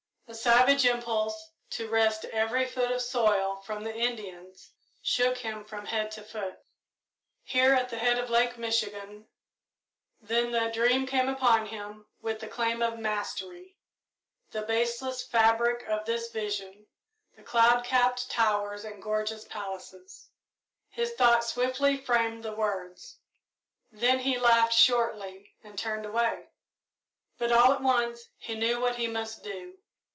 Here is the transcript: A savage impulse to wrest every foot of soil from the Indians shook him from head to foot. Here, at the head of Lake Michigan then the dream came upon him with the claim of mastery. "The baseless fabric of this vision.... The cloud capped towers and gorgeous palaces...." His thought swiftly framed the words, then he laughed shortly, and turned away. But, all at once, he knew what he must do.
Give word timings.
A 0.31 0.33
savage 0.33 0.85
impulse 0.85 1.51
to 1.71 1.89
wrest 1.89 2.23
every 2.23 2.65
foot 2.65 2.89
of 2.89 3.01
soil 3.01 3.57
from 3.65 3.83
the 3.83 3.93
Indians 3.93 4.71
shook 5.01 5.39
him 5.39 5.65
from 5.65 5.85
head 5.87 6.09
to 6.11 6.23
foot. 6.23 6.57
Here, 7.43 7.73
at 7.73 7.89
the 7.89 7.97
head 7.97 8.17
of 8.17 8.29
Lake 8.29 8.57
Michigan 8.57 9.27
then 10.21 10.51
the 10.53 10.69
dream 10.69 11.05
came 11.05 11.27
upon 11.27 11.65
him 11.65 12.07
with 12.21 12.39
the 12.39 12.47
claim 12.47 12.81
of 12.81 12.97
mastery. 12.97 13.75
"The 14.51 14.61
baseless 14.61 15.21
fabric 15.21 15.83
of 15.89 16.05
this 16.05 16.31
vision.... 16.31 16.87
The 17.35 17.43
cloud 17.43 17.83
capped 17.83 18.29
towers 18.29 18.85
and 18.85 19.03
gorgeous 19.03 19.43
palaces...." 19.43 20.29
His 20.87 21.11
thought 21.11 21.43
swiftly 21.43 21.97
framed 21.97 22.43
the 22.43 22.53
words, 22.55 23.17
then 23.91 24.19
he 24.19 24.37
laughed 24.39 24.75
shortly, 24.75 25.57
and 25.61 25.77
turned 25.77 26.05
away. 26.05 26.47
But, 27.37 27.51
all 27.51 27.73
at 27.73 27.81
once, 27.81 28.29
he 28.37 28.55
knew 28.55 28.79
what 28.79 28.95
he 28.95 29.07
must 29.07 29.43
do. 29.43 29.77